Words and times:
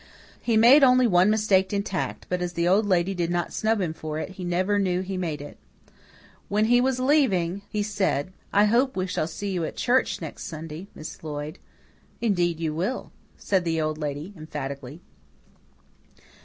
He 0.41 0.57
made 0.57 0.83
only 0.83 1.05
one 1.05 1.29
mistake 1.29 1.71
in 1.71 1.83
tact, 1.83 2.25
but, 2.27 2.41
as 2.41 2.53
the 2.53 2.67
Old 2.67 2.87
Lady 2.87 3.13
did 3.13 3.29
not 3.29 3.53
snub 3.53 3.79
him 3.79 3.93
for 3.93 4.17
it, 4.17 4.29
he 4.29 4.43
never 4.43 4.79
knew 4.79 5.01
he 5.01 5.15
made 5.15 5.41
it. 5.43 5.59
When 6.49 6.65
he 6.65 6.81
was 6.81 6.99
leaving 6.99 7.61
he 7.69 7.83
said, 7.83 8.33
"I 8.51 8.65
hope 8.65 8.97
we 8.97 9.05
shall 9.05 9.27
see 9.27 9.51
you 9.51 9.63
at 9.63 9.75
church 9.75 10.19
next 10.19 10.45
Sunday, 10.45 10.87
Miss 10.95 11.23
Lloyd." 11.23 11.59
"Indeed, 12.19 12.59
you 12.59 12.73
will," 12.73 13.11
said 13.37 13.63
the 13.63 13.79
Old 13.79 13.99
Lady 13.99 14.33
emphatically. 14.35 15.01